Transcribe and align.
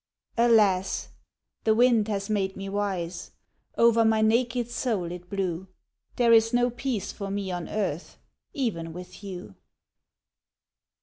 Alas, 0.39 1.09
the 1.63 1.75
wind 1.75 2.07
has 2.07 2.27
made 2.27 2.55
me 2.57 2.67
wise, 2.67 3.33
Over 3.77 4.03
my 4.03 4.19
naked 4.23 4.67
soul 4.71 5.11
it 5.11 5.29
blew, 5.29 5.67
There 6.15 6.33
is 6.33 6.55
no 6.55 6.71
peace 6.71 7.11
for 7.11 7.29
me 7.29 7.51
on 7.51 7.69
earth 7.69 8.17
Even 8.51 8.93
with 8.93 9.23
you. 9.23 9.53